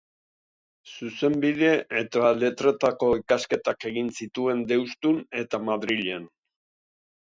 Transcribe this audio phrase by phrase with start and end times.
[0.93, 1.69] Zuzenbide
[1.99, 6.27] eta Letretako ikasketak egin zituen Deustun eta Madrilen.